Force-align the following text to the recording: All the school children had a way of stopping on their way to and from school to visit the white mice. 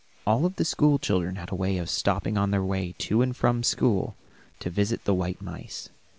All 0.25 0.49
the 0.49 0.65
school 0.65 0.97
children 0.97 1.35
had 1.35 1.51
a 1.51 1.55
way 1.55 1.77
of 1.77 1.87
stopping 1.87 2.35
on 2.35 2.49
their 2.49 2.63
way 2.63 2.95
to 2.97 3.21
and 3.21 3.37
from 3.37 3.61
school 3.61 4.15
to 4.59 4.71
visit 4.71 5.03
the 5.05 5.13
white 5.13 5.43
mice. 5.43 5.89